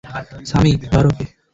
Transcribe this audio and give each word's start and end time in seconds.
সামি, 0.49 0.71
ধর 0.83 1.05
ওকে। 1.09 1.25